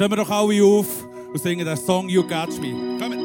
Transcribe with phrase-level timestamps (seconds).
[0.00, 0.86] Stehen wir doch alle auf
[1.30, 2.96] und singen den Song You Got Me.
[2.98, 3.19] Komm mit.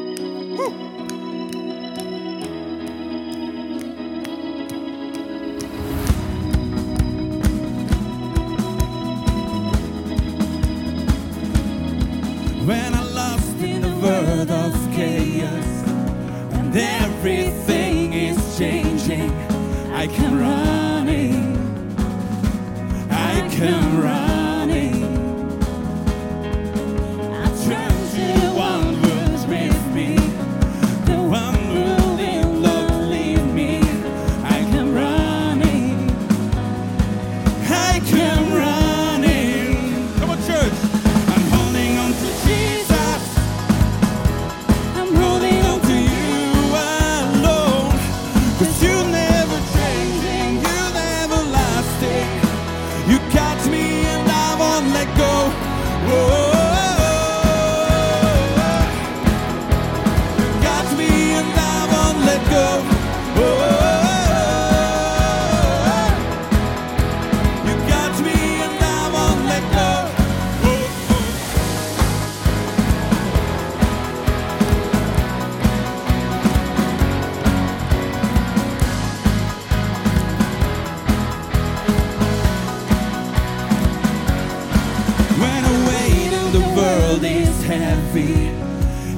[87.77, 88.51] heavy.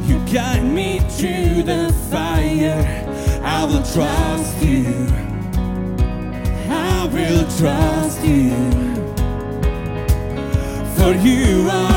[0.07, 2.81] You guide me to the fire.
[3.43, 5.07] I will trust you.
[6.69, 8.51] I will trust you.
[10.95, 11.96] For you are.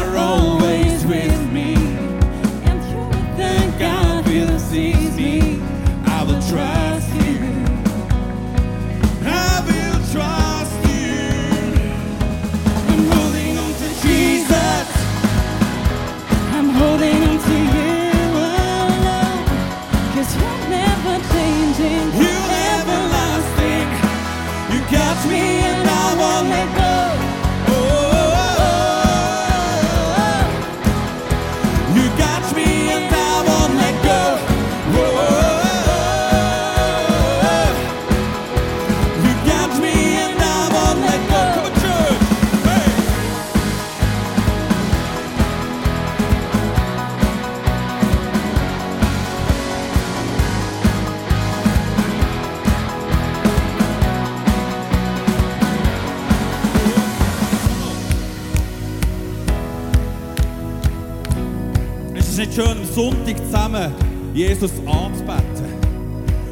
[64.34, 65.66] Jesus anzubeten.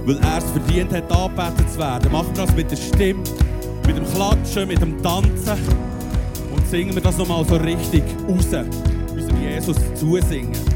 [0.05, 2.13] Weil er es verdient hat, angebeten zu werden.
[2.13, 3.23] Machen wir das mit der Stimme,
[3.87, 5.59] mit dem Klatschen, mit dem Tanzen.
[6.55, 8.47] Und singen wir das nochmal so richtig raus,
[9.15, 10.68] unserem Jesus zusingen.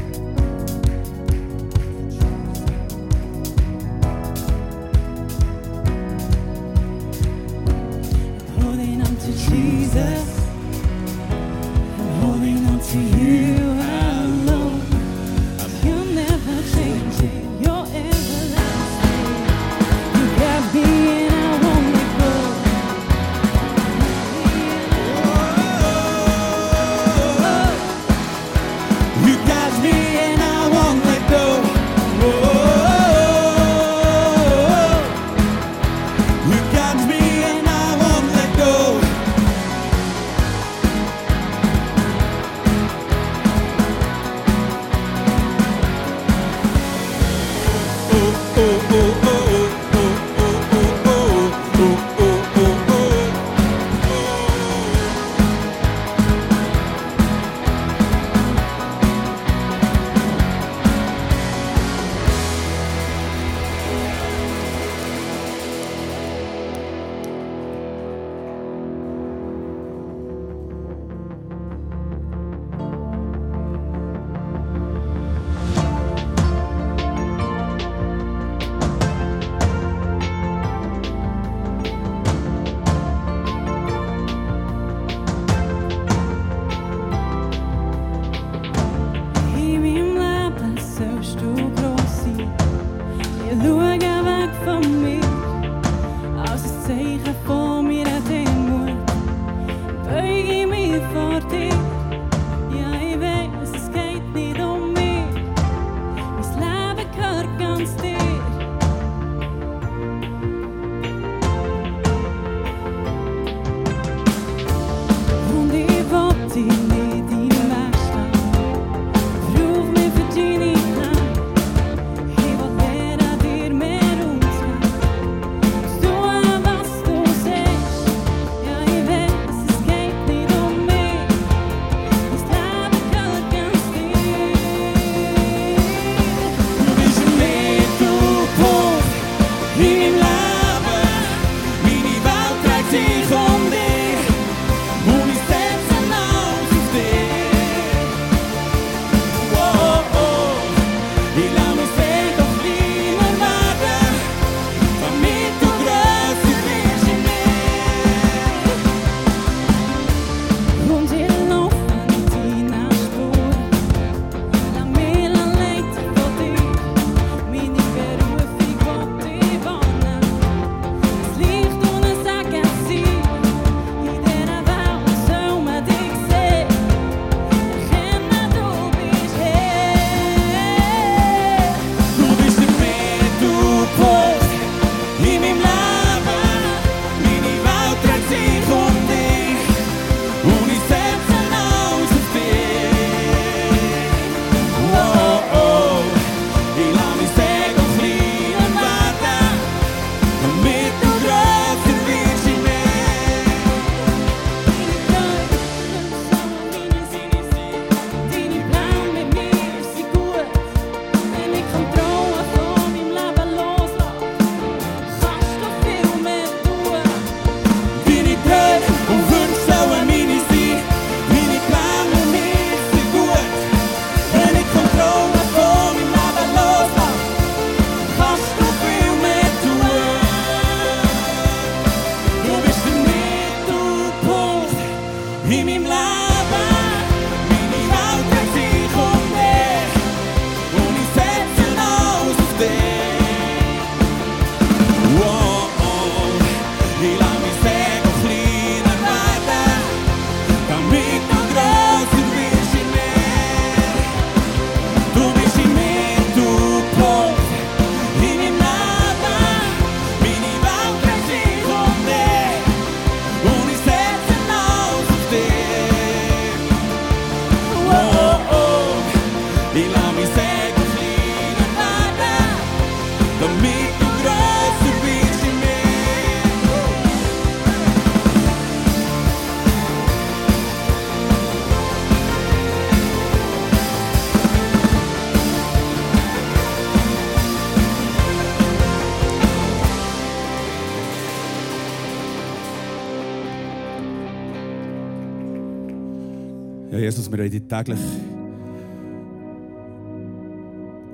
[297.33, 297.99] Wir dich täglich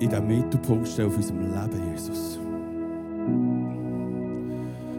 [0.00, 2.38] in den Mittelpunkt stellen von unserem Leben, Jesus.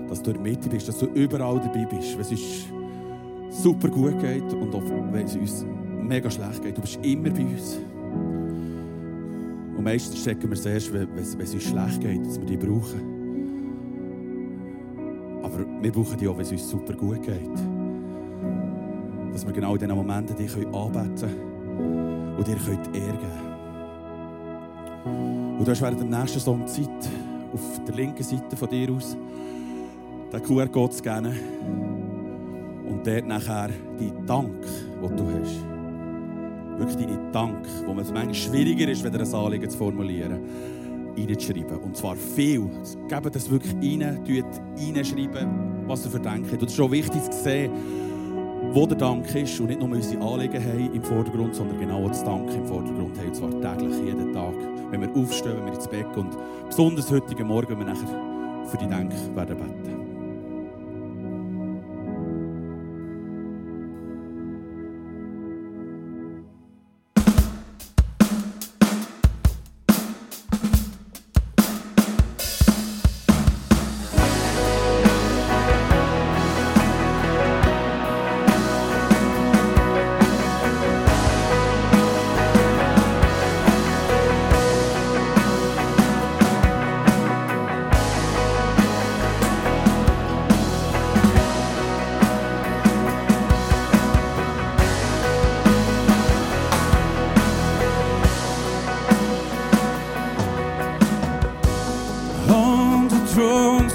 [0.10, 2.66] Dass du in der Mitte bist, dass du überall dabei bist, wenn es uns
[3.52, 4.82] super gut geht und auch
[5.12, 5.64] wenn es uns
[6.02, 6.78] mega schlecht geht.
[6.78, 7.78] Du bist immer bei uns.
[9.78, 12.40] Und meistens checken wir es erst, wenn, wenn es wenn es uns schlecht geht, dass
[12.40, 13.00] wir dich brauchen.
[15.44, 17.71] Aber wir brauchen dich auch, wenn es uns super gut geht.
[19.34, 23.52] Dass wir genau in diesen Momenten dich anbeten können und dir können Ehre geben
[25.58, 26.90] Und du hast während dem nächsten Song Zeit,
[27.54, 29.16] auf der linken Seite von dir aus,
[30.32, 31.36] den QR-Code scannen
[32.88, 33.70] und dort nachher
[34.00, 34.66] deinen Dank,
[35.02, 35.66] den du hast.
[36.78, 40.40] Wirklich deinen Dank, wo es manchmal schwieriger ist, wenn ein Anliegen zu formulieren,
[41.18, 41.78] reinzuschreiben.
[41.78, 42.70] Und zwar viel.
[43.08, 44.20] Gebt das wirklich rein,
[44.78, 46.52] reinschreiben, was ihr für denkt.
[46.52, 47.72] Und es ist auch wichtig zu sehen,
[48.74, 52.24] wo der Dank ist und nicht nur unsere Anliegen haben im Vordergrund, sondern genau das
[52.24, 53.28] Dank im Vordergrund haben.
[53.28, 54.54] Und zwar täglich, jeden Tag.
[54.92, 56.26] Wenn wir aufstehen, wenn wir ins Bett gehen.
[56.26, 56.38] Und
[56.68, 59.91] besonders heute Morgen, wenn wir nachher für die Dank werden beten.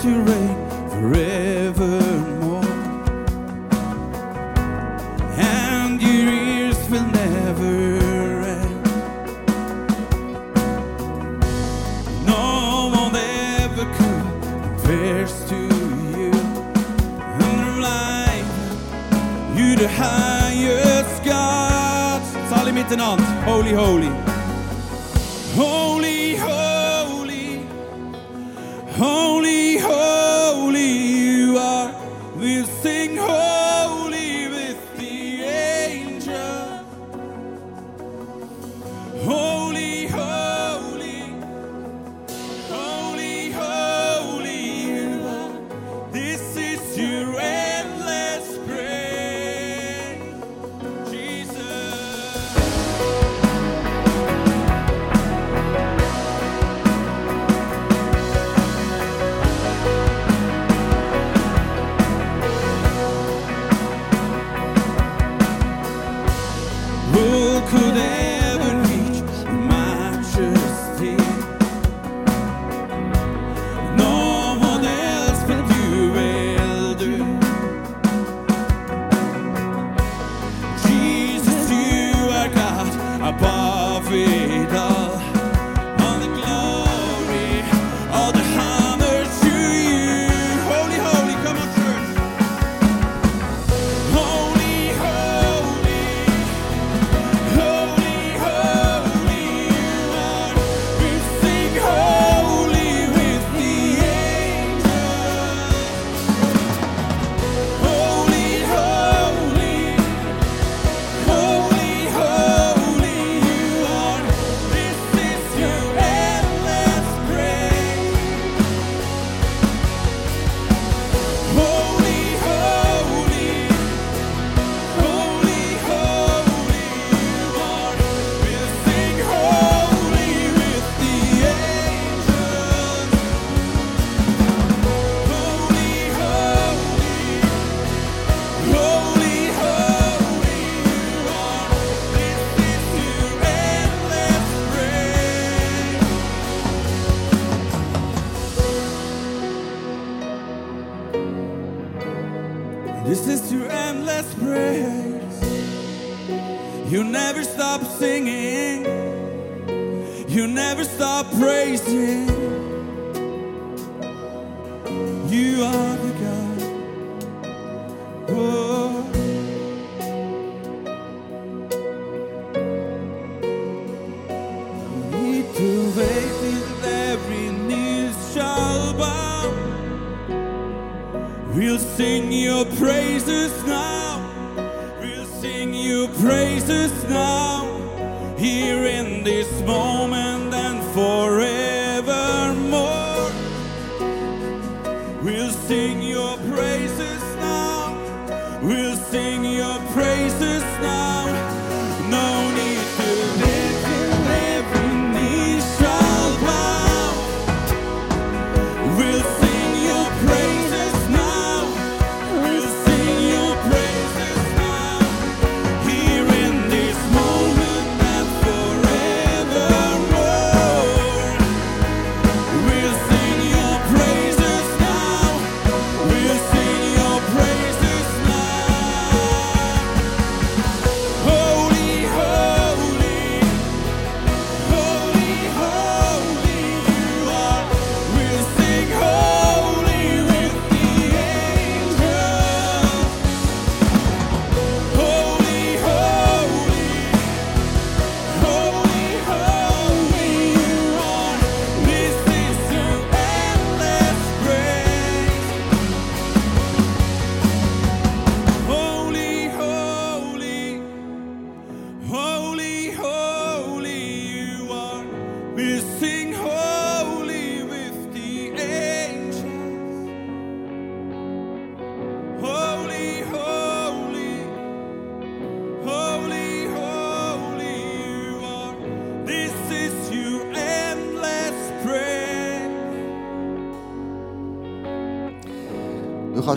[0.02, 0.54] to reign
[0.90, 1.45] forever.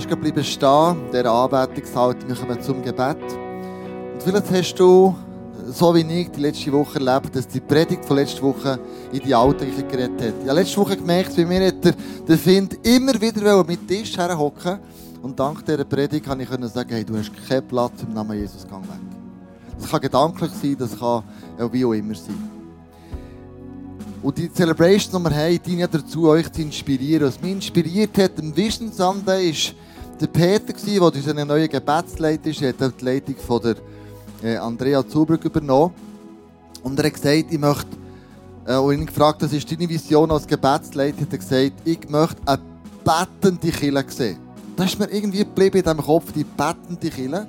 [0.09, 3.21] Gerade bleiben stehen, der Anbetungshaltung, wir kommen zum Gebet.
[4.13, 5.15] Und vielleicht hast du,
[5.67, 8.79] so wie ich, die letzte Woche erlebt, dass die Predigt von letzter Woche
[9.11, 10.33] in die Alltägliche geredet hat.
[10.41, 11.93] Ich habe letzte Woche gemerkt, wie mir der,
[12.27, 14.79] der Find immer wieder mit Tisch herhocken
[15.21, 18.67] Und dank dieser Predigt kann ich sagen, hey, du hast keinen Platz im Namen Jesus,
[18.67, 18.97] gang weg.
[19.79, 21.23] Das kann gedanklich sein, das kann
[21.59, 22.49] auch wie auch immer sein.
[24.23, 27.27] Und die Celebration, die wir haben, dient ja dazu, euch zu inspirieren.
[27.27, 29.75] Was mich inspiriert hat am Vision Sunday, war
[30.19, 32.61] der Peter, der unser neuer Gebetsleiter ist.
[32.61, 33.75] Hat die Leitung von der
[34.43, 35.93] äh, Andrea Zubrück übernommen.
[36.83, 37.87] Und er hat gesagt, ich möchte,
[38.65, 41.21] äh, und ihn gefragt, was ist deine Vision als Gebetsleiter?
[41.21, 42.59] Hat er gesagt, ich möchte eine
[43.03, 44.37] bettende Kille sehen.
[44.75, 47.47] Das ist mir irgendwie geblieben in diesem Kopf, die bettende Kille.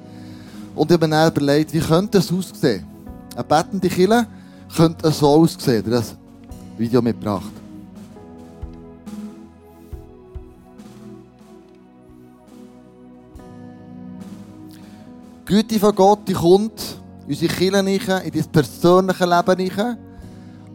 [0.74, 2.84] Und ich habe mir dann überlegt, wie könnte das aussehen?
[3.34, 4.26] Eine bettende Kille
[4.74, 5.84] könnte so aussehen.
[5.88, 6.16] Das
[6.76, 7.59] Video mitgebracht.
[15.50, 16.80] Die Güte von Gott die kommt
[17.26, 19.98] in unsere Kirche in dein persönliche Leben rein.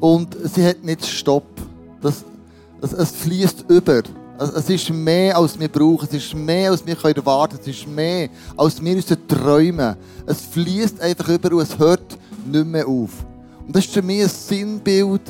[0.01, 1.45] Und sie hat nicht Stopp.
[2.01, 2.25] Das,
[2.81, 4.01] es, es fließt über.
[4.37, 6.05] Es, es ist mehr, als wir brauchen.
[6.11, 8.27] Es ist mehr, als wir können erwarten Es ist mehr,
[8.57, 9.95] als wir uns träumen.
[10.25, 13.11] Es fließt einfach über und es hört nicht mehr auf.
[13.65, 15.21] Und das ist für mich ein Sinnbild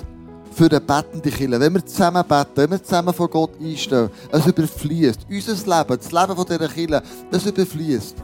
[0.54, 1.60] für eine bettende Kirche.
[1.60, 5.20] Wenn wir zusammen beten, wenn wir zusammen vor Gott einstehen, es überfließt.
[5.30, 8.16] Unser Leben, das Leben dieser Kirche, das überfließt.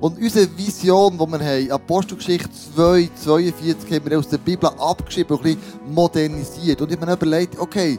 [0.00, 5.36] Und unsere Vision, die wir haben, Apostelgeschichte 2, 42, haben wir aus der Bibel abgeschrieben
[5.36, 6.82] und ein bisschen modernisiert.
[6.82, 7.98] Und ich habe mir überlegt, okay,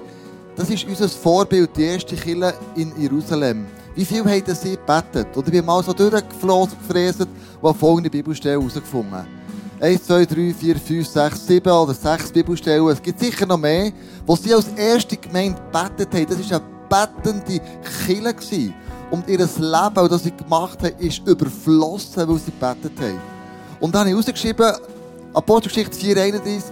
[0.56, 3.66] das ist unser Vorbild, die erste Kirche in Jerusalem.
[3.96, 5.28] Wie viel haben sie gebetet?
[5.36, 7.30] Und ich bin mal so durchgeflossen, gefräset
[7.62, 9.26] und habe folgende Bibelstelle herausgefunden.
[9.80, 12.88] 1, 2, 3, 4, 5, 6, 7 oder 6 Bibelstellen.
[12.88, 13.92] Es gibt sicher noch mehr,
[14.26, 16.26] wo sie als erste Gemeinde gebetet haben.
[16.28, 17.62] Das war eine bettende
[18.06, 18.74] Kirche.
[19.12, 23.22] Und ihr Leben, das sie gemacht haben, ist überflossen, weil sie gebetet haben.
[23.80, 24.74] Und dann habe ich herausgeschrieben,
[25.34, 26.72] Apostelgeschichte 4, 31,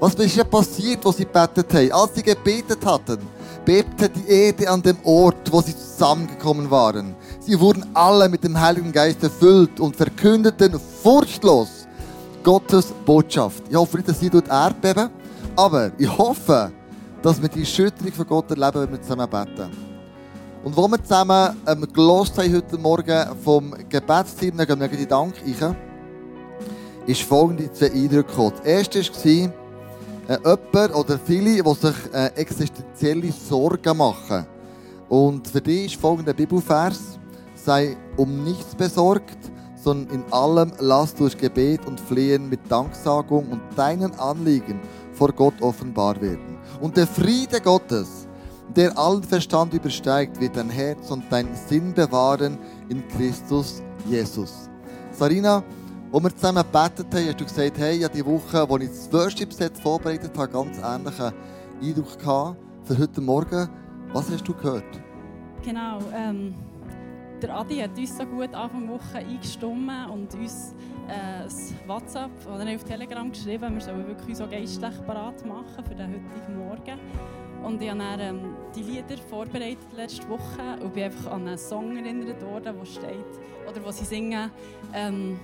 [0.00, 1.92] was ist denn passiert, wo sie gebetet haben?
[1.92, 3.18] Als sie gebetet hatten,
[3.64, 7.16] bebte die Erde an dem Ort, wo sie zusammengekommen waren.
[7.40, 11.86] Sie wurden alle mit dem Heiligen Geist erfüllt und verkündeten furchtlos
[12.44, 13.64] Gottes Botschaft.
[13.68, 15.10] Ich hoffe nicht, dass sie dort erdbeben,
[15.56, 16.70] aber ich hoffe,
[17.20, 19.87] dass wir die Schütterung von Gott erleben, wenn wir zusammen beten.
[20.64, 25.34] Und wo wir zusammen ähm, haben heute Morgen vom Gebetsteam, dann gehen wir in Dank
[25.60, 25.76] rein,
[27.06, 28.52] ist folgende zwei Eindrücke gekommen.
[28.56, 29.52] Das erste war,
[30.28, 34.46] äh, jemand oder viele, die sich äh, existenzielle Sorgen machen.
[35.08, 37.18] Und für dich ist folgender Bibelvers,
[37.54, 39.38] sei um nichts besorgt,
[39.76, 44.80] sondern in allem lass durch Gebet und Flehen mit Danksagung und deinen Anliegen
[45.12, 46.58] vor Gott offenbar werden.
[46.80, 48.17] Und der Friede Gottes,
[48.78, 52.56] der allen Verstand übersteigt, wird dein Herz und dein Sinn bewahren
[52.88, 54.70] in Christus Jesus.
[55.10, 55.64] Sarina,
[56.12, 59.12] als wir zusammen gebetet haben, hast du gesagt, hey, ja, die Woche, als ich das
[59.12, 61.32] Worship-Set vorbereitet habe, ganz ähnlichen
[61.82, 63.68] Eindruck gehabt für heute Morgen.
[64.12, 64.84] Was hast du gehört?
[65.64, 65.98] Genau.
[66.14, 66.54] Ähm,
[67.42, 70.72] der Adi hat uns so gut Anfang der Woche eingestimmt und uns
[71.08, 76.12] äh, WhatsApp oder auf Telegram geschrieben, wir sollen wirklich so geistlich parat machen für den
[76.12, 77.47] heutigen Morgen.
[77.64, 78.40] Und ich habe dann, ähm,
[78.74, 83.26] die Lieder vorbereitet letzte Woche und bin einfach an einen Song erinnert worden, wo steht,
[83.68, 84.50] oder wo sie singen,
[84.94, 85.38] ähm,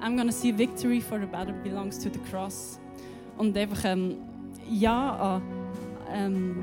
[0.00, 2.78] I'm gonna see victory for the battle belongs to the cross.
[3.36, 4.16] Und einfach, ähm,
[4.70, 5.40] ja,
[6.12, 6.62] ähm,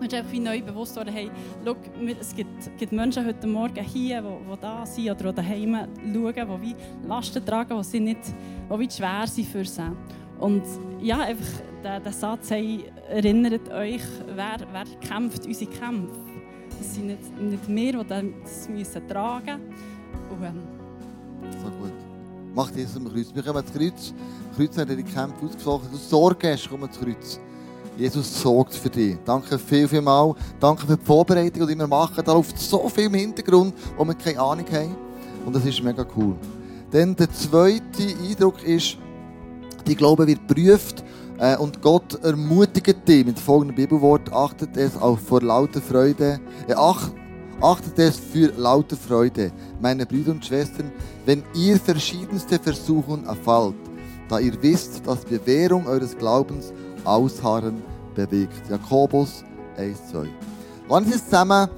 [0.00, 1.30] mir ist einfach wie neu bewusst worden, hey,
[1.64, 1.76] schau,
[2.20, 6.34] es gibt, gibt Menschen heute Morgen hier, die, die da sind oder die daheim schauen,
[6.34, 6.76] die wie
[7.08, 8.20] Lasten tragen, die, sie nicht,
[8.70, 9.90] die wie schwer sind für sie.
[10.38, 10.62] Und
[11.00, 14.02] ja, einfach der, der Satz, hey, erinnert euch,
[14.34, 16.14] wer, wer kämpft unsere Kämpfe.
[16.80, 19.60] Es sind nicht, nicht wir, die das müssen tragen
[20.30, 20.44] müssen.
[20.44, 21.92] Ähm, so gut.
[22.54, 23.34] Macht Jesus am Kreuz.
[23.34, 24.14] Wir kommen ans Kreuz.
[24.48, 25.84] Das Kreuz hat die Kämpfe ausgesprochen.
[25.84, 27.40] Wenn du Sorge hast, komm ans Kreuz.
[27.96, 29.16] Jesus sorgt für dich.
[29.24, 30.34] Danke viel, viel mal.
[30.60, 32.22] Danke für die Vorbereitung, die wir machen.
[32.24, 34.96] Da läuft so viel im Hintergrund, wo wir keine Ahnung haben.
[35.46, 36.36] Und das ist mega cool.
[36.90, 38.98] Dann der zweite Eindruck ist,
[39.86, 41.04] die Glaube wird geprüft
[41.38, 46.40] äh, und Gott ermutigt dich mit folgendem Bibelwort: Achtet es auch vor lauter Freude.
[46.68, 47.10] Äh, ach,
[47.60, 50.92] achtet es für lauter Freude, meine Brüder und Schwestern,
[51.24, 53.74] wenn ihr verschiedenste Versuchungen erfallt,
[54.28, 56.72] da ihr wisst, dass Bewährung eures Glaubens
[57.04, 57.82] Ausharren
[58.14, 58.68] bewegt.
[58.68, 59.44] Jakobus
[59.76, 60.28] 1, 2.
[60.88, 61.68] Lass uns zusammen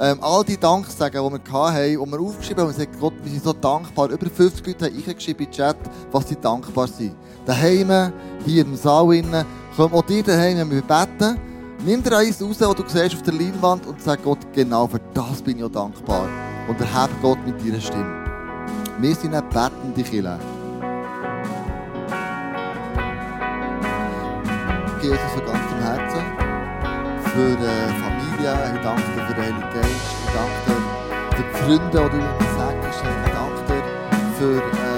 [0.00, 3.14] ähm, all die Dank sagen, die wir hatten, und wir aufgeschrieben haben und gesagt, Gott,
[3.22, 4.10] wir sind so dankbar.
[4.10, 5.76] Über 50 Leute haben eingeschrieben im Chat,
[6.10, 7.14] was sie dankbar sind.
[7.46, 8.12] Daheim,
[8.44, 9.44] hier im Saal innen,
[9.76, 11.38] kommen auch dir daheim, wir beten.
[11.84, 15.00] Nimm dir eins raus, was du siehst auf der Leinwand und sag Gott, genau für
[15.12, 16.26] das bin ich auch dankbar.
[16.66, 18.24] Und erhebe Gott mit deiner Stimme.
[18.98, 20.38] Wir sind eine betende Kirche.
[25.02, 26.24] Jesus von ganzem Herzen
[27.34, 30.80] für äh, Familie, ich danke dir für den Heiligen Geist, ich danke dir
[31.30, 33.82] für die Freunde, die du segnest, ich danke dir
[34.38, 34.93] für ähm,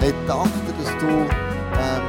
[0.00, 2.04] Ich danke dir, dass du ähm,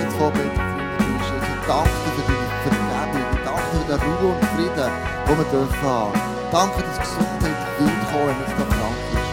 [0.00, 1.30] jetzt vorbereitet bist.
[1.32, 4.90] Ich danke dir für deine Vergebung, ich danke dir für den Ruhe und Frieden,
[5.26, 6.12] den wir dürfen haben.
[6.52, 9.30] Danke, dass Gesundheit wird kommen, wenn es krank ist.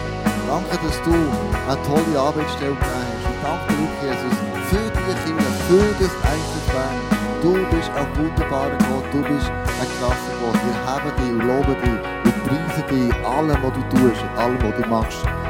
[0.48, 3.26] Danke, dass du eine tolle Arbeitsstelle gegeben hast.
[3.30, 4.36] Ich danke dir, Jesus,
[4.70, 6.94] für die Kinder, für das Einzelfan.
[7.42, 10.58] Du bist ein wunderbarer Gott, du bist ein krasser Gott.
[10.64, 14.38] Wir haben dich und loben dich und preisen dich in allem, was du tust, in
[14.40, 15.43] allem, was du machst.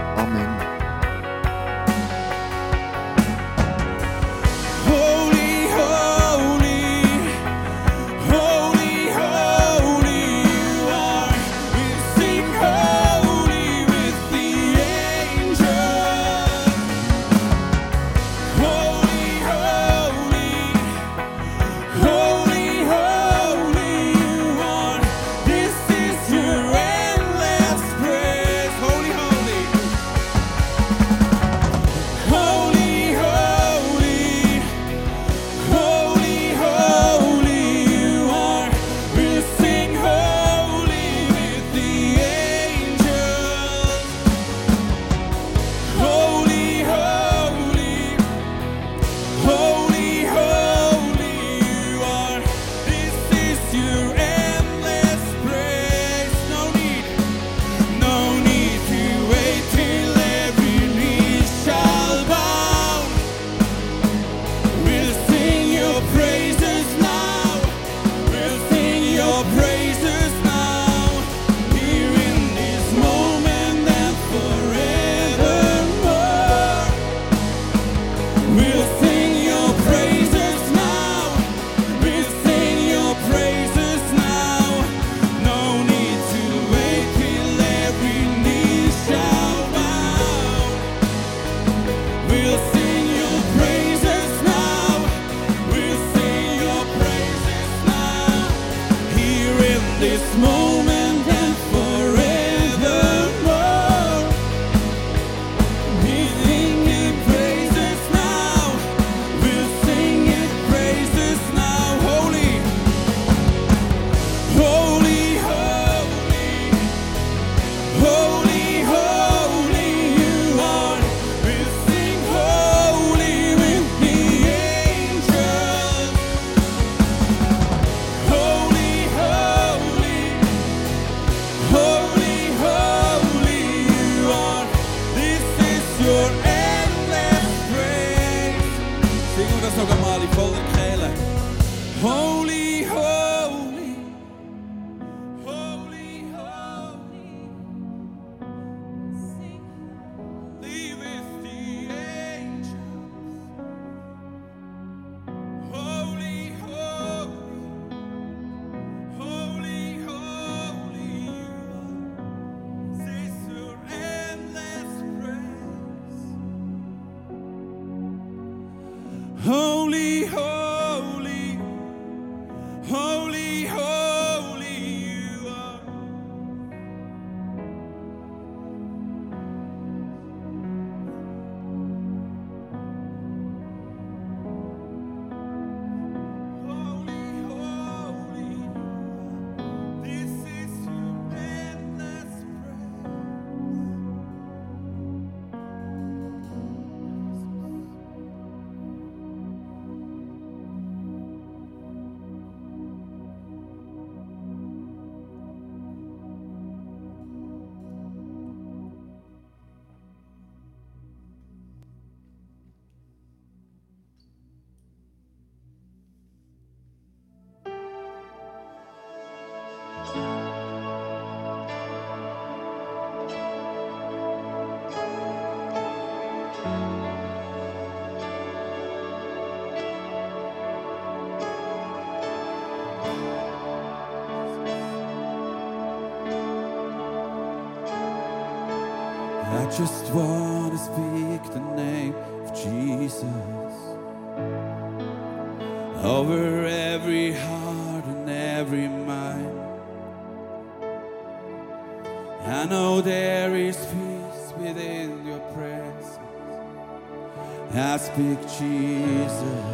[258.15, 259.65] Speak Jesus.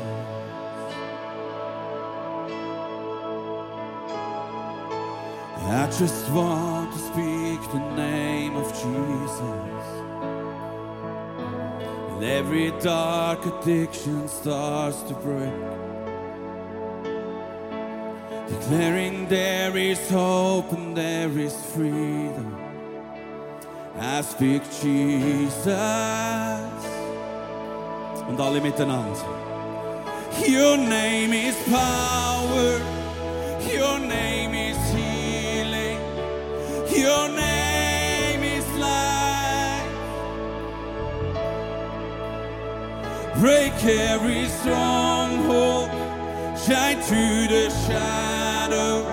[5.68, 9.84] I just want to speak the name of Jesus.
[12.12, 15.52] And every dark addiction starts to break.
[18.48, 22.56] Declaring there is hope and there is freedom.
[23.98, 26.89] I speak Jesus.
[28.30, 29.24] Und alle miteinander.
[30.46, 32.80] Your name is power.
[33.60, 35.98] Your name is healing.
[36.94, 39.90] Your name is life.
[43.40, 45.90] Break every stronghold.
[46.56, 49.06] Shine through the shadows.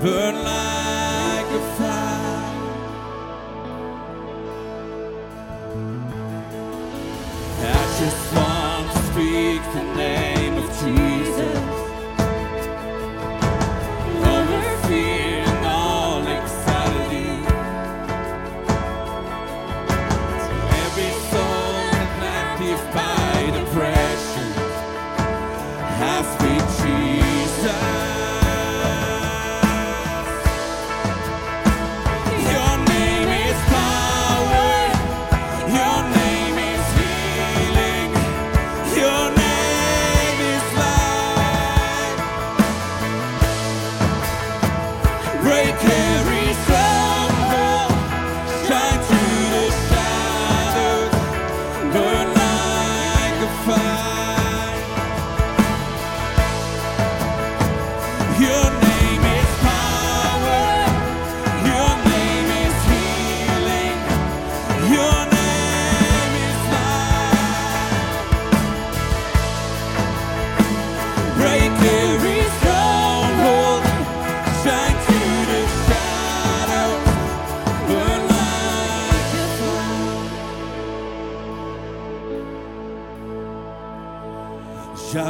[0.00, 0.69] Burn like
[8.00, 10.19] just want to speak the name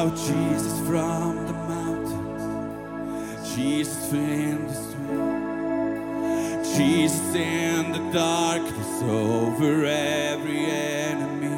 [0.09, 2.43] Jesus from the mountains.
[3.55, 5.01] Jesus in the street.
[6.75, 11.55] Jesus in the darkness over every enemy.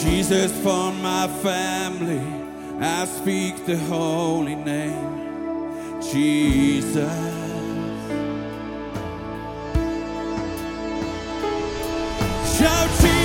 [0.00, 2.22] Jesus for my family,
[2.80, 6.00] I speak the holy name.
[6.00, 6.94] Jesus.
[12.56, 13.17] Shout Jesus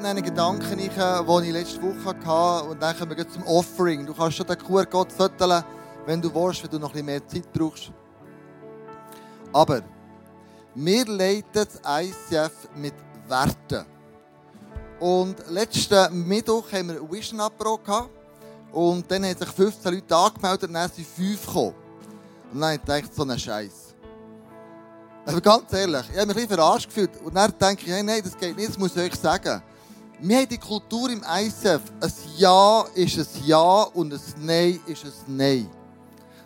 [0.00, 2.70] Mitnehmen in Gedanken, rein, die ich letzte Woche hatte.
[2.70, 4.06] Und dann kommen wir zum Offering.
[4.06, 5.64] Du kannst schon den QR-Code fotografieren,
[6.06, 7.92] wenn du willst, wenn du noch ein bisschen mehr Zeit brauchst.
[9.52, 9.82] Aber
[10.74, 12.94] wir leiten das ICF mit
[13.28, 13.84] Werten.
[15.00, 18.08] Und letzten Mittwoch haben wir Vision Apro gehabt.
[18.72, 21.74] Und dann haben sich 15 Leute angemeldet und dann sind 5 gekommen.
[22.54, 23.94] Und dann habe ich so ein Scheiß.
[25.26, 27.20] Aber ganz ehrlich, ich habe mich ein bisschen verarscht gefühlt.
[27.22, 29.62] Und dann denke ich, hey, nein, das geht nicht, das muss ich euch sagen.
[30.22, 31.80] Wir haben die Kultur im ICF.
[31.98, 35.70] Ein Ja ist ein Ja und ein Nein ist ein Nein.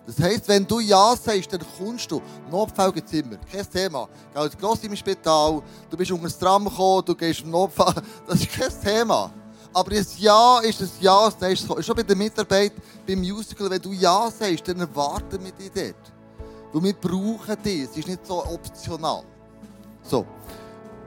[0.07, 2.23] Das heisst, wenn du Ja sagst, dann kommst du.
[2.51, 3.37] Notfall gibt es immer.
[3.51, 4.09] Kein Thema.
[4.33, 5.61] Geh als Gross im Spital,
[5.91, 7.95] du bist unter das Tram gekommen, du gehst im Notfall.
[8.29, 9.33] Das ist kein Thema.
[9.73, 13.19] Aber ein Ja ist ein Ja, das Nein ist ein Schon bei der Mitarbeit, beim
[13.19, 16.13] Musical, wenn du Ja sagst, dann erwarten wir dich dort.
[16.73, 17.83] Weil wir brauchen dich.
[17.83, 19.25] Es ist nicht so optional.
[20.05, 20.25] So.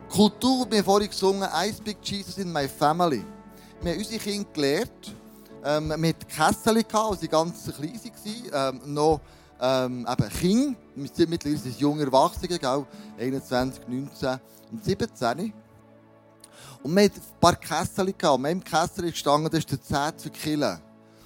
[0.09, 3.23] Kultur, wir haben vorhin gesungen, I speak Jesus in my family.
[3.81, 5.15] Wir haben unsere Kinder gelehrt,
[5.63, 7.99] ähm, mit Kessel gehabt, als sie ganz klein
[8.53, 9.19] waren, ähm, noch
[9.59, 12.85] ähm, eben Kinder, wir sind mittlerweile junge Erwachsene, gell?
[13.19, 14.39] 21, 19
[14.71, 15.53] und 17.
[16.83, 18.07] Und wir hatten ein paar Kessel.
[18.07, 20.79] Und in einem Kessel ist gestanden, das ist der 10 für Killen.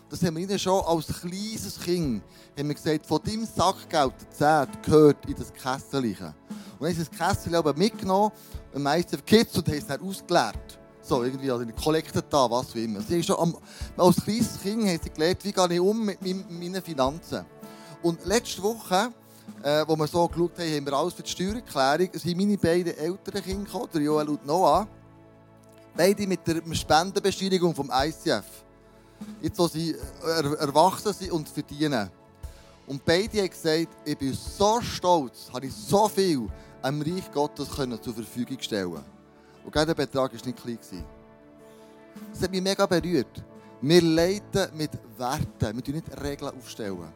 [0.09, 2.23] Das haben wir ihnen schon als kleines Kind
[2.57, 6.03] haben wir gesagt, von deinem Sackgeld, der 10, gehört in das Kessel.
[6.03, 6.33] Und dann
[6.79, 8.31] haben sie das Kessel mitgenommen,
[8.73, 10.79] im ICF Kids, und haben es dann ausgeleert.
[11.01, 13.01] So, irgendwie, also in Kollekte da, was auch immer.
[13.01, 13.57] Sie schon am,
[13.97, 17.43] als kleines Kind haben sie gelernt, wie gehe ich um mit meinen Finanzen.
[18.03, 19.11] Und letzte Woche,
[19.63, 22.95] äh, wo wir so geschaut haben, haben wir alles für die Steuererklärung, sind meine beiden
[22.97, 24.87] älteren Kinder gekommen, der Joel und Noah.
[25.95, 28.45] Beide mit der Spendenbescheinigung vom ICF.
[29.41, 32.09] Jetzt, wo sie er erwachsen sind und verdienen.
[32.87, 36.47] Und beide haben gesagt, ich bin so stolz, habe ich so viel
[36.81, 39.03] am Reich Gottes können zur Verfügung stellen
[39.63, 41.05] Und der Betrag war nicht klein.
[42.31, 43.43] Das hat mich mega berührt.
[43.81, 47.13] Wir leiten mit Werten, wir tun nicht Regeln aufstellen.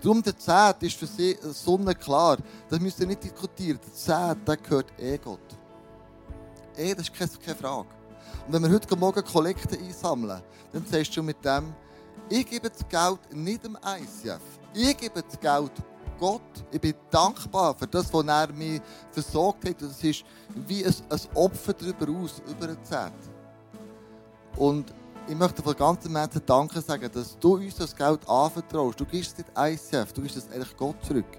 [0.00, 2.38] Darum der Zehnt ist für sie sonnenklar.
[2.68, 3.78] Das müsst ihr nicht diskutieren.
[3.84, 5.40] Der Zehnt, der gehört eh Gott.
[6.76, 7.88] Eh, das ist keine, keine Frage.
[8.46, 10.40] Und wenn wir heute Morgen Kollekte einsammeln,
[10.72, 11.74] dann sagst du mit dem,
[12.28, 14.40] ich gebe das Geld nicht dem ICF.
[14.74, 15.72] Ich gebe das Geld
[16.18, 16.42] Gott.
[16.70, 19.82] Ich bin dankbar für das, was er mir versorgt hat.
[19.82, 20.24] Das ist
[20.66, 23.12] wie ein, ein Opfer darüber aus, über den Zehnt.
[24.56, 24.92] Und
[25.28, 28.98] ich möchte von ganzem Herzen Danke sagen, dass du uns das Geld anvertraust.
[28.98, 31.38] Du gibst es nicht ICF, du gibst es eigentlich Gott zurück.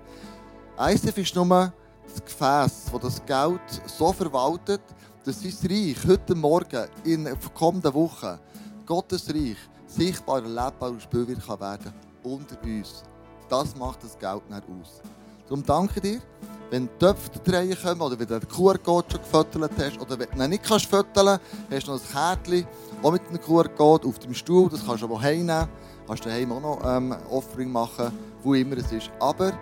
[0.79, 1.73] ICF ist nur
[2.07, 4.81] das Gefäß, das das Geld so verwaltet,
[5.25, 8.39] dass sein Reich heute Morgen, in der kommenden Woche,
[8.85, 9.57] Gottes Reich,
[9.87, 13.03] sichtbar, erlebbar und spürbar kann werden unter uns.
[13.49, 15.01] Das macht das Geld nicht aus.
[15.47, 16.21] Darum danke dir,
[16.69, 20.43] wenn Töpfe drehen kommen oder wenn du den QR-Code schon gefüttert hast oder wenn du
[20.43, 21.39] ihn nicht kannst füttern
[21.71, 22.67] hast du noch ein Kärtchen,
[23.01, 25.67] auch mit einem QR-Code auf dem Stuhl, das kannst du aber heimnehmen.
[26.07, 28.11] Kannst du daheim auch noch ähm, Offering machen,
[28.43, 29.11] wo immer es ist.
[29.19, 29.53] Aber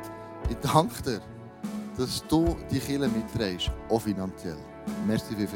[0.50, 1.22] ich danke dir,
[1.98, 4.58] dass du die Kirche mitträgst, auch finanziell.
[5.06, 5.48] Merci viel,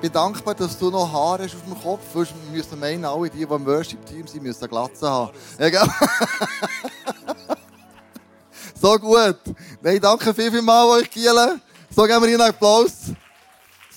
[0.00, 2.02] bin dankbar, dass du noch Haare hast auf dem Kopf.
[2.12, 5.36] Sonst müssen meinen, alle die, die im Worship-Team sind, müssen eine Glatze haben.
[5.58, 5.84] Ja,
[8.80, 9.38] so gut.
[9.82, 11.60] Nein, danke viel, viel mal euch, Giele.
[11.94, 13.12] So geben wir ihnen einen Applaus.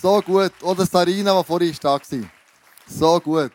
[0.02, 0.52] So gut.
[0.64, 2.02] Oder Sarina, die vorhin da war.
[2.88, 3.52] So gut.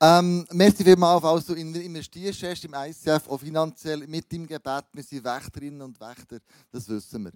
[0.00, 4.84] Ähm, merci vielmals, falls du investierst hast im ICF, auch finanziell mit deinem Gebet.
[4.92, 6.38] Wir sind Wächterinnen und Wächter,
[6.70, 7.32] das wissen wir.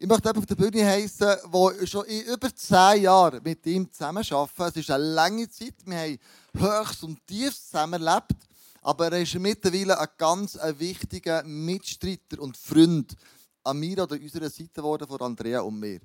[0.00, 4.76] Ich möchte auf der Bühne heißen, der schon in über zehn Jahren mit ihm zusammenarbeitet.
[4.76, 5.74] Es ist eine lange Zeit.
[5.84, 6.18] Wir haben
[6.56, 8.36] Höchst und Tiefs zusammenlebt.
[8.80, 13.16] Aber er ist mittlerweile ein ganz wichtiger Mitstreiter und Freund
[13.64, 15.98] an mir oder unserer Seite geworden, von Andrea und mir.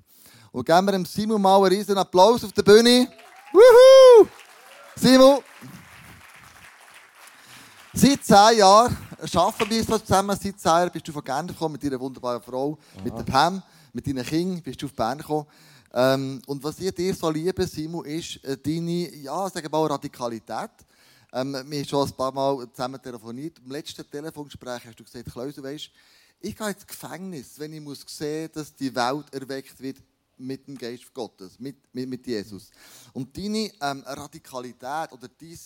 [0.50, 3.08] Und geben wir dem Simon mal einen riesen Applaus auf der Bühne.
[3.52, 4.26] Wuhu!
[4.96, 5.38] Simon!
[7.92, 8.96] Seit zehn Jahren
[9.34, 10.36] arbeiten wir so zusammen.
[10.36, 13.62] Seit zehn Jahren bist du von Genf gekommen mit deiner wunderbaren Frau, mit der Pam,
[13.94, 15.46] mit deinen Kindern bist du auf Bern gekommen.
[15.92, 19.86] Ähm, und was ich dir so liebe, Simon, ist äh, deine, ja, sagen wir mal,
[19.86, 20.70] Radikalität.
[21.32, 23.60] Ähm, wir haben schon ein paar Mal zusammen telefoniert.
[23.64, 25.90] Im letzten Telefongespräch hast du gesagt, Klaus, weißt,
[26.40, 29.98] ich gehe ins Gefängnis, wenn ich muss sehen dass die Welt erweckt wird
[30.36, 32.70] mit dem Geist Gottes, mit, mit, mit Jesus.
[33.12, 35.58] Und deine ähm, Radikalität oder dein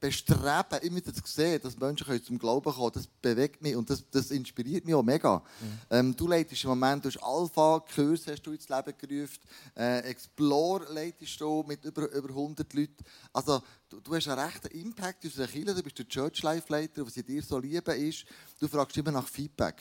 [0.00, 4.30] Bestreben, immer zu sehen, dass Menschen zum Glauben kommen das bewegt mich und das, das
[4.30, 5.38] inspiriert mich auch mega.
[5.38, 5.78] Mhm.
[5.90, 9.40] Ähm, du leitest im Moment durch Alpha, Kurs hast du ins Leben gerufen,
[9.76, 13.04] äh, Explore leitest du mit über, über 100 Leuten.
[13.32, 16.72] Also, du, du hast einen rechten Impact in unserer Kirche, du bist der Church Life
[16.72, 18.24] Leiter, was ich dir so liebe ist,
[18.58, 19.76] du fragst immer nach Feedback.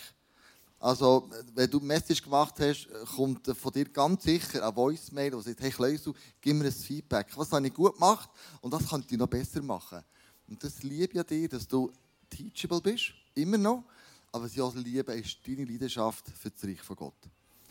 [0.85, 5.41] Also, wenn du eine Message gemacht hast, kommt von dir ganz sicher eine Voicemail, die
[5.41, 7.35] sagt, hey Kleusel, gib mir ein Feedback.
[7.35, 8.29] Was habe ich gut gemacht
[8.61, 10.03] und was könnte ich noch besser machen?
[10.47, 11.91] Und das liebe ich an dir, dass du
[12.29, 13.83] teachable bist, immer noch.
[14.31, 17.17] Aber was ich auch liebe, ist deine Leidenschaft für das Reich von Gott.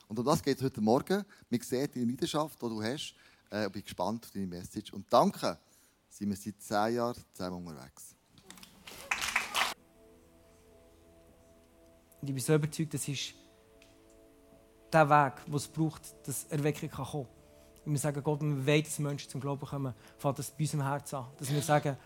[0.08, 1.24] Und um das geht es heute Morgen.
[1.48, 3.14] Wir sehen deine Leidenschaft, die du hast.
[3.48, 4.92] Äh, ich bin gespannt auf deine Message.
[4.92, 5.56] Und danke,
[6.08, 8.16] sind wir seit zehn Jahren zusammen unterwegs.
[12.24, 13.34] Und ich bin so überzeugt, das ist
[14.90, 17.26] der Weg, den es braucht, dass Erweckung kommen
[17.84, 17.92] kann.
[17.92, 21.12] Wir sagen, Gott, wir wollen, dass Menschen zum Glauben kommen, fängt das bei unserem Herz
[21.12, 21.26] an.
[21.38, 21.98] Dass wir sagen,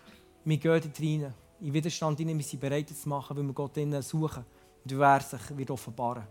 [0.43, 3.53] wir gehen dort rein, in Widerstand rein, wir sind bereit, das zu machen, weil wir
[3.53, 4.43] Gott innen suchen.
[4.83, 6.27] Und er sich wird offenbaren.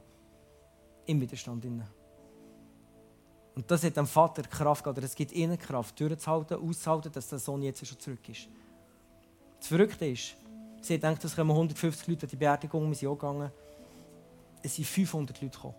[1.06, 1.88] Im Widerstand innen.
[3.54, 7.26] Und das hat dem Vater Kraft gegeben, oder es gibt ihnen Kraft, durchzuhalten, auszuhalten, dass
[7.26, 8.48] der Sohn jetzt schon zurück ist.
[9.58, 10.36] Das Verrückte ist,
[10.82, 13.50] sie denkt, es kommen 150 Leute an die Beerdigung, wir sind auch gegangen
[14.62, 15.74] es sind 500 Leute gekommen.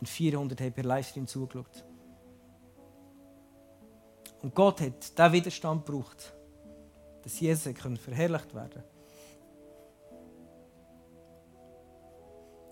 [0.00, 1.84] Und 400 haben per Livestream zugeschaut.
[4.42, 6.34] Und Gott hat diesen Widerstand gebraucht,
[7.22, 8.84] dass Jesus verherrlicht werden konnte.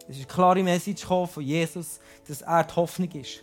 [0.09, 3.43] Es ist eine klare Message von Jesus, dass er die Hoffnung ist.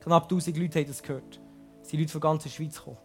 [0.00, 1.40] Knapp 1000 Leute haben das gehört.
[1.82, 2.98] Es sind Leute von der ganzen Schweiz gekommen.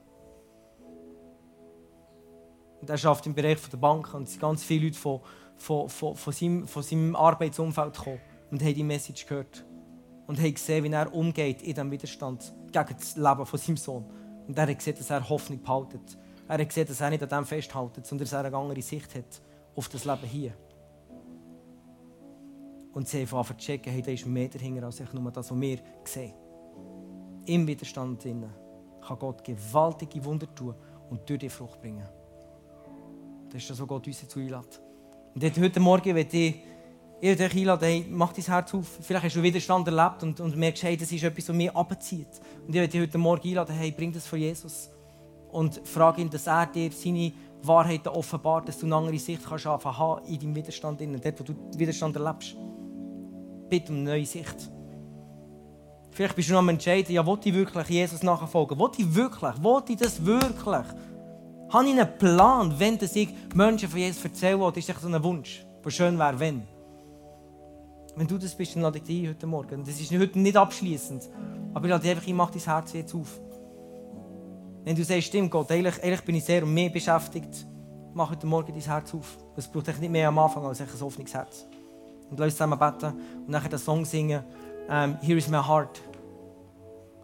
[2.81, 5.21] Und er arbeitet im Bereich der Banken und es sind ganz viele Leute von,
[5.59, 9.65] von, von, von, seinem, von seinem Arbeitsumfeld gekommen und haben die Message gehört.
[10.25, 14.05] Und haben gesehen, wie er umgeht in diesem Widerstand gegen das Leben von seinem Sohn.
[14.47, 16.17] Und er hat gesehen, dass er Hoffnung behaltet.
[16.47, 19.13] Er hat gesehen, dass er nicht an dem festhält, sondern dass er eine andere Sicht
[19.15, 19.41] hat
[19.75, 20.53] auf das Leben hier.
[22.93, 25.79] Und sie haben zu checken, hey, da ist mehr dahinter als nur das, was wir
[26.03, 26.33] sehen.
[27.45, 30.75] Im Widerstand kann Gott gewaltige Wunder tun
[31.09, 32.07] und durch die Frucht bringen.
[33.49, 34.81] Das ist das, was Gott uns dazu einlädt.
[35.35, 36.55] Und heute Morgen möchte ich
[37.21, 38.87] dich einladen, hey, mach dein Herz auf.
[39.01, 42.27] Vielleicht hast du Widerstand erlebt und, und merkst, hey, das ist etwas, was mich abzieht.
[42.65, 44.89] Und ich würde dich heute Morgen einladen, hey, bring das vor Jesus.
[45.51, 47.31] Und frage ihn, dass er dir seine
[47.63, 51.01] Wahrheiten offenbart, dass du eine andere Sicht kannst haben in deinem Widerstand.
[51.01, 52.55] Dort, wo du Widerstand erlebst.
[53.69, 54.71] Bitte um eine neue Sicht.
[56.11, 58.79] Vielleicht bist du noch am Entscheiden, ja, will ich wirklich Jesus nachfolgen?
[58.79, 59.63] Will ich wirklich?
[59.63, 60.85] Will ich das wirklich?
[61.69, 64.57] Habe ich einen Plan, wenn das ich Menschen von Jesus erzähle?
[64.57, 66.63] Oder ist das so ein Wunsch, der schön wäre, wenn?
[68.15, 69.83] Wenn du das bist, dann lade ich dich ein heute Morgen.
[69.85, 71.29] Das ist heute nicht abschließend.
[71.75, 73.39] Aber ich lade dich einfach ein, mach dein Herz jetzt auf.
[74.83, 77.67] Wenn du sagst, stimmt Gott, eigentlich, eigentlich bin ich sehr um mehr beschäftigt,
[78.15, 79.37] mach heute Morgen dein Herz auf.
[79.55, 81.67] Es braucht nicht mehr am Anfang als ein offenes Herz.
[82.31, 83.13] Und lass uns zusammen beten
[83.45, 84.43] und nachher den Song singen.
[84.87, 86.01] Um, Here is my heart.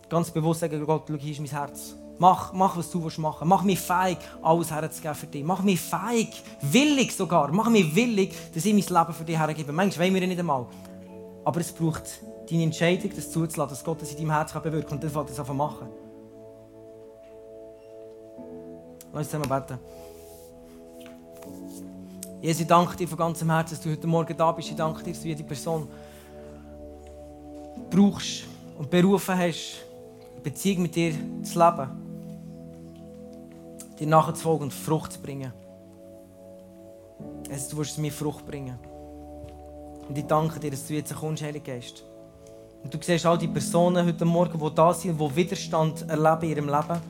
[0.08, 1.96] Ganz bewusst sagen, Gott, schau, hier ist mein Herz.
[2.18, 3.48] Mach, mach, was du willst machen.
[3.48, 5.44] Mach mich fähig, alles herzugeben für dich.
[5.44, 7.52] Mach mich fähig, willig sogar.
[7.52, 9.74] Mach mich willig, dass ich mein Leben für dich hergebe.
[9.74, 10.66] Manchmal wollen wir nicht einmal.
[11.44, 12.04] Aber es braucht
[12.50, 14.98] deine Entscheidung, das zuzulassen, dass Gott das in deinem Herzen bewirken kann.
[14.98, 15.88] Und dann fällt es einfach machen.
[19.12, 19.80] Lass uns zusammen beten.
[22.42, 24.70] Jesus, ich danke dir von ganzem Herzen, dass du heute Morgen da bist.
[24.70, 25.88] Ich danke dir, dass du jede Person
[27.90, 28.44] brauchst
[28.78, 29.86] und berufen hast,
[30.44, 31.14] Beziehung mit dir
[31.44, 32.05] zu leben.
[34.00, 35.54] Dir nachzufolgen und Frucht zu bringen.
[37.50, 38.78] Jesus, du wirst mir Frucht bringen.
[40.08, 42.04] Und ich danke dir, dass du jetzt kommst, Heiliger Geist.
[42.84, 46.50] Und du siehst all die Personen heute Morgen, die da sind, die Widerstand erleben in
[46.50, 47.02] ihrem Leben,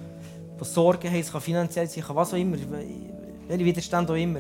[0.60, 2.58] die Sorgen haben, es kann finanziell sein, was auch immer,
[3.48, 4.40] welche Widerstand auch immer.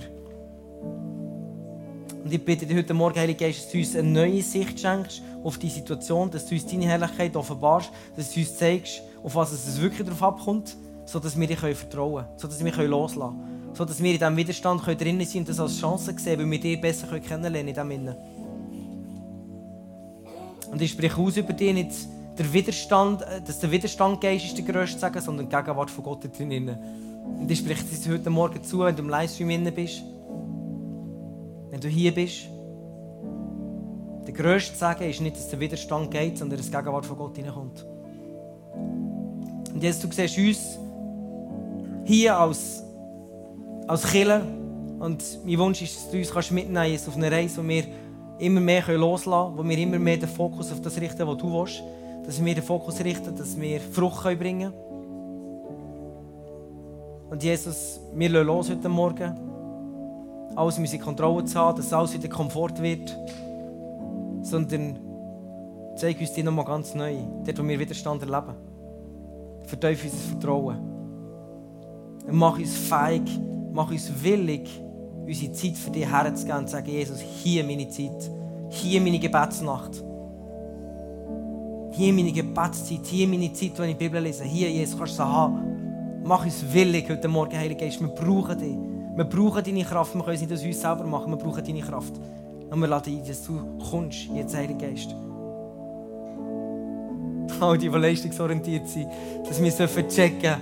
[2.24, 5.22] Und ich bitte dich heute Morgen, Heiliger Geist, dass du uns eine neue Sicht schenkst
[5.44, 9.52] auf die Situation, dass du uns deine Herrlichkeit offenbarst, dass du uns zeigst, auf was
[9.52, 10.76] es wirklich darauf abkommt,
[11.06, 15.24] sodass wir dir vertrauen können, sodass wir loslassen können, sodass wir in diesem Widerstand drin
[15.26, 18.16] sind und das als Chance sehen, weil wir dich besser kennenlernen in diesem
[20.72, 21.92] und ich spreche aus über dich nicht
[22.38, 26.04] der Widerstand, äh, dass der Widerstand Geist ist der grösste sagen, sondern die Gegenwart von
[26.04, 26.76] Gott drin.
[27.40, 30.04] Und ich spreche dir heute Morgen zu, wenn du im Livestream inne bist,
[31.70, 32.50] wenn du hier bist.
[34.28, 37.38] Der grösste Sagen ist nicht, dass der Widerstand geht, sondern dass die Gegenwart von Gott
[37.38, 37.86] hineinkommt.
[39.74, 40.85] Und jetzt du siehst uns
[42.06, 42.84] hier als,
[43.88, 44.42] als Killer
[45.00, 47.84] und mein Wunsch ist, dass du uns mitnehmen kannst auf eine Reise, wo wir
[48.40, 51.52] immer mehr loslassen können, wo wir immer mehr den Fokus auf das richten, was du
[51.52, 51.84] willst.
[52.26, 54.86] Dass wir den Fokus richten, dass wir Frucht bringen können.
[57.30, 59.34] Und Jesus, wir lassen los heute Morgen.
[60.56, 63.16] Alles in unsere Kontrolle zu haben, dass alles wieder Komfort wird.
[64.42, 64.98] Sondern
[65.96, 68.56] zeig uns die nochmal ganz neu, dort, wo wir Widerstand erleben.
[69.66, 70.95] Verteuf unser Vertrauen.
[72.28, 73.24] Und mach uns feig,
[73.72, 74.70] mach uns willig,
[75.26, 78.32] unsere Zeit für dich herzugeben und sagen, Jesus, hier meine Zeit,
[78.70, 80.04] hier meine Gebetsnacht,
[81.92, 85.18] hier meine Gebetszeit, hier meine Zeit, wenn ich die Bibel lese, hier, Jesus, kannst du
[85.18, 86.24] sie haben.
[86.24, 88.76] Mach uns willig heute Morgen, Heiliger Geist, wir brauchen dich.
[89.16, 91.82] Wir brauchen deine Kraft, wir können es nicht aus uns selber machen, wir brauchen deine
[91.82, 92.14] Kraft.
[92.70, 93.60] Und wir laden ein, dass du
[93.90, 95.16] kommst, jetzt, Heiliger Geist.
[97.62, 99.08] All die, die leistungsorientiert sind,
[99.48, 100.56] dass wir checken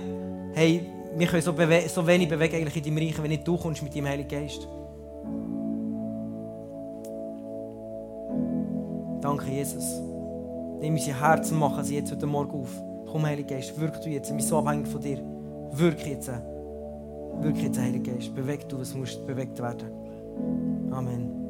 [0.54, 0.86] hey,
[1.16, 3.94] wir können so, so wenig bewegen eigentlich in deinem Reich, wenn nicht du kommst mit
[3.94, 4.68] deinem Heiligen Geist.
[9.20, 10.02] Danke, Jesus.
[10.80, 12.70] Nimm unsere Herzen, machen sie jetzt heute Morgen auf.
[13.10, 14.28] Komm, Heiliger Geist, wirk du jetzt.
[14.28, 15.18] Ich bin so abhängig von dir.
[15.72, 16.30] Wirk jetzt.
[17.40, 18.34] Wirk jetzt, Heiliger Geist.
[18.34, 19.88] Beweg du, was muss bewegt werden.
[20.90, 21.43] Amen.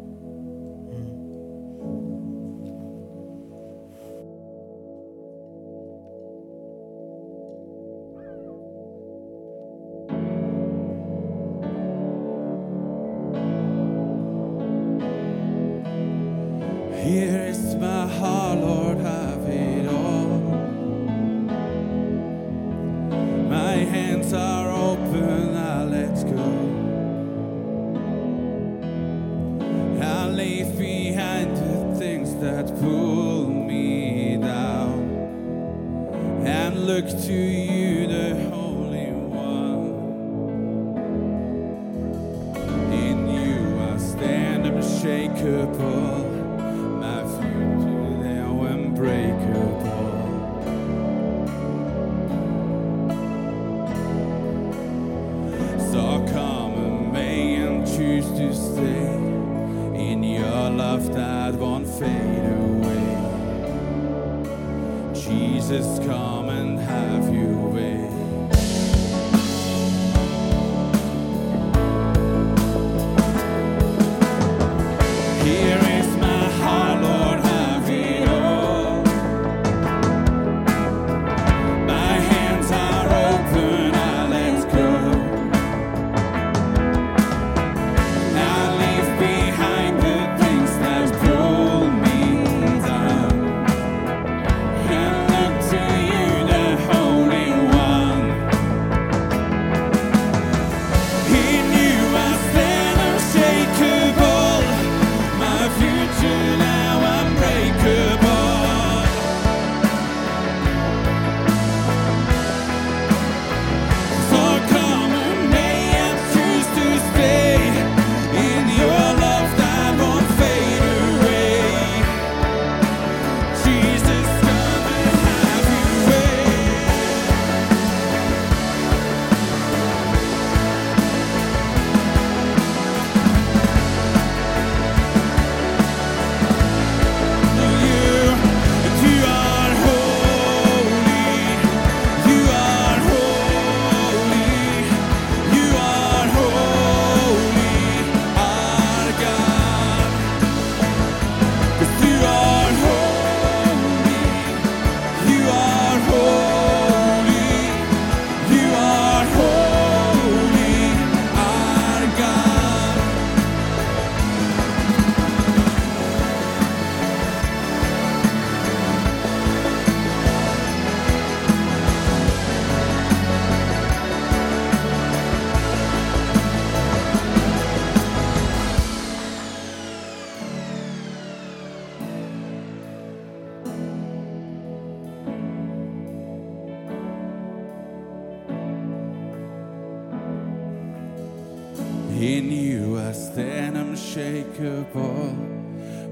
[65.26, 68.23] Jesus, come and have your way.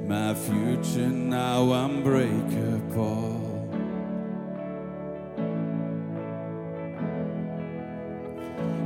[0.09, 3.53] My future now unbreakable.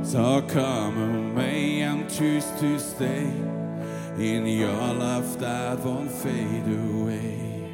[0.03, 3.31] So come away and choose to stay
[4.19, 7.73] in your love that won't fade away.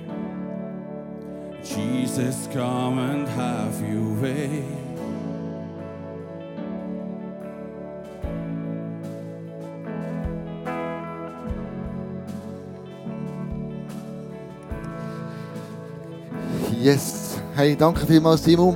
[1.63, 4.82] Jesus, come and have your way.
[16.83, 17.37] Yes.
[17.55, 18.75] Hey, danke vielmals, Simon,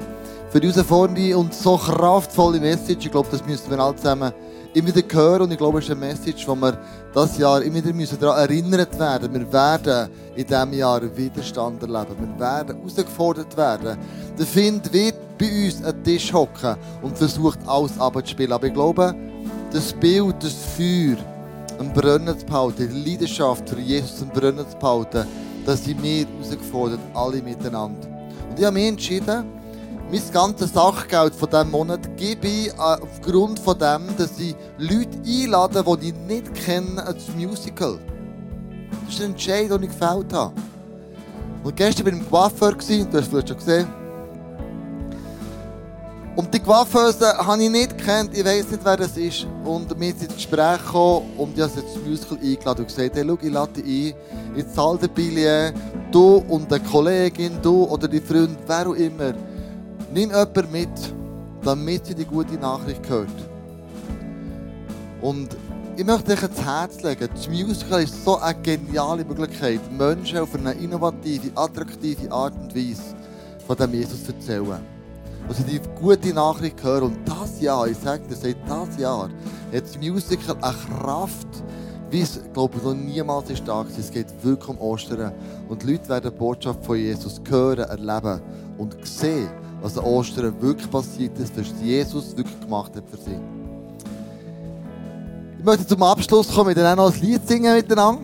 [0.50, 3.06] für die herausfordernde und so kraftvolle Message.
[3.06, 4.32] Ich glaube, das müssen wir alle zusammen
[4.74, 5.42] immer wieder hören.
[5.42, 6.80] Und ich glaube, es ist eine Message, wo wir
[7.14, 9.34] das Jahr immer wieder müssen daran erinnert werden.
[9.34, 12.16] Wir werden in diesem Jahr Widerstand erleben.
[12.18, 13.98] Wir werden herausgefordert werden.
[14.40, 18.54] Der Find wird bei uns an den Tisch hocken und versucht, alles abzuspielen.
[18.54, 19.14] Aber ich glaube,
[19.74, 21.18] das Bild, das Feuer,
[21.78, 25.28] am Brennen zu behalten, die Leidenschaft für Jesus am Brennen zu behalten,
[25.68, 28.08] das sind wir herausgefordert, alle miteinander.
[28.50, 29.44] Und ich habe mich entschieden,
[30.10, 35.20] mein ganzes Sachgeld von diesem Monat gebe ich äh, aufgrund von dem, dass ich Leute
[35.26, 38.00] einlade, die ich nicht kenne, als Musical.
[39.06, 40.54] Das ist ein Entscheid, den ich gefällt habe.
[41.64, 43.88] Und gestern war ich im Coiffeur, du hast es vielleicht schon gesehen.
[46.38, 49.48] Und die Coiffeuse habe ich nicht gekannt, ich weiß nicht, wer das ist.
[49.66, 53.16] Und wir sind ins Gespräch gekommen und ich habe sie ins Musical eingeladen und gesagt,
[53.16, 55.74] hey, schau, ich lade dich ein, ich zahle den Billet,
[56.12, 59.34] du und eine Kollegin, du oder die Freund, wer auch immer.
[60.14, 60.90] Nimm jemanden mit,
[61.64, 63.28] damit sie die gute Nachricht hört.
[65.22, 65.58] Und
[65.96, 70.54] ich möchte euch ans Herz legen, das Musical ist so eine geniale Möglichkeit, Menschen auf
[70.54, 73.02] eine innovative, attraktive Art und Weise
[73.66, 74.97] von dem Jesus zu erzählen.
[75.48, 77.04] Wo sie die gute Nachricht hören.
[77.04, 79.30] Und das Jahr, ich sage dir, seit das Jahr,
[79.74, 81.48] hat das Musical eine Kraft,
[82.10, 84.00] wie es, glaube ich, noch niemals ist da gewesen.
[84.00, 85.32] Es geht wirklich um Ostern.
[85.68, 88.42] Und die Leute werden die Botschaft von Jesus hören, erleben
[88.78, 89.50] und sehen,
[89.82, 93.40] was an Ostern wirklich passiert ist, was Jesus wirklich gemacht hat für sie.
[95.60, 98.22] Ich möchte zum Abschluss kommen, wir dann auch noch ein Lied singen miteinander.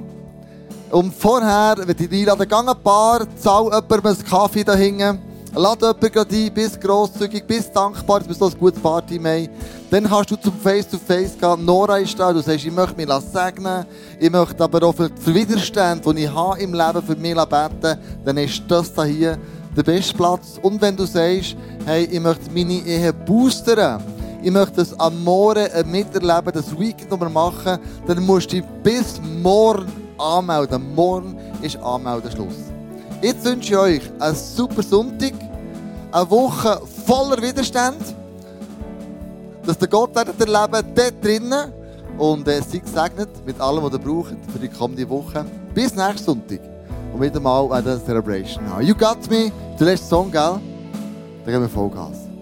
[0.91, 5.19] Und vorher, wenn ich einladen, gang ein paar, zahl jemandem einen Kaffee da hinten,
[5.55, 9.49] lad jemanden ein, bist grosszügig, bist dankbar, dass wir so ein gutes Party haben.
[9.89, 11.65] Dann kannst du zum Face-to-Face gehen.
[11.65, 13.85] Nora ist da, du sagst, ich möchte mich segnen,
[14.19, 17.99] ich möchte aber auch für den Widerstand, den ich habe im Leben, für mich beten.
[18.25, 19.37] Dann ist das da hier
[19.75, 20.59] der beste Platz.
[20.61, 24.03] Und wenn du sagst, hey, ich möchte meine Ehe boostern,
[24.41, 27.77] ich möchte das Amore miterleben, das Weekend, das wir machen,
[28.07, 30.93] dann musst du dich bis morgen anmelden.
[30.95, 32.72] Morgen ist Anmeldeschluss.
[33.23, 35.31] Jetzt wünsche ich euch einen super Sonntag,
[36.11, 37.95] eine Woche voller Widerstand,
[39.65, 41.71] dass der Gott werdet dort drinnen
[42.17, 45.45] und äh, seid gesegnet mit allem, was ihr braucht für die kommende Woche.
[45.73, 46.59] Bis nächsten Sonntag
[47.13, 48.85] und wieder mal eine Celebration haben.
[48.85, 50.59] You got me, der letzte Song, gell?
[51.45, 52.32] Dann gehen wir Vollgas.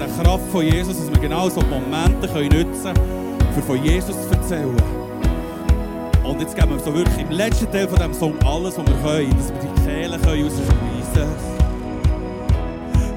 [0.00, 4.16] Der Kraft von Jesus, dass wir genau so Momente können nutzen können, für von Jesus
[4.28, 4.76] zu erzählen.
[6.24, 8.94] Und jetzt geben wir so wirklich im letzten Teil von diesem Song alles, was wir
[8.94, 11.58] können, dass wir die Kehle können rausschmeissen können.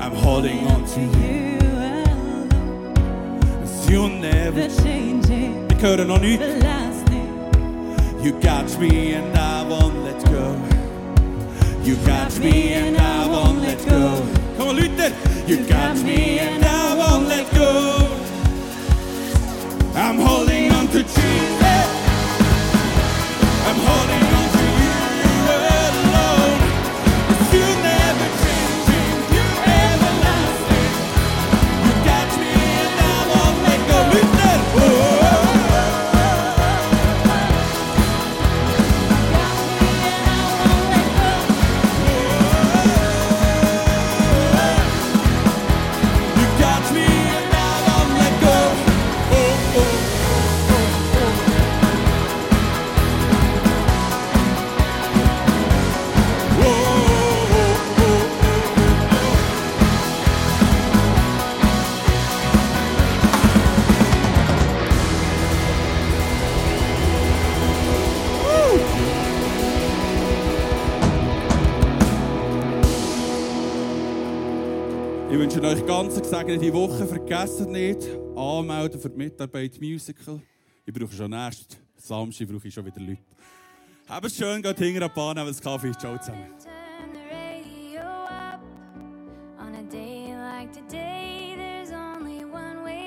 [0.02, 1.58] I'm holding on to you,
[3.64, 4.68] as you never...
[4.84, 6.46] Changing, Wir hören noch nichts.
[8.22, 10.56] You got me and I won't let go.
[11.84, 14.22] You got me and I won't let go.
[14.58, 15.33] Come on, Luther.
[15.46, 18.08] You got me and I won't let go.
[19.94, 21.88] I'm holding on to Jesus.
[23.68, 24.33] I'm holding
[76.34, 77.06] eine gesegnete Woche.
[77.06, 80.42] Vergesst nicht, anmelden für die Mitarbeit Musical.
[80.86, 83.20] Ich brauche schon nächsten Samstag brauche ich schon wieder Leute.
[84.08, 85.92] Habt es schön, geht hinter die Bahn, nehmt einen Kaffee.
[85.94, 86.48] Ciao zusammen.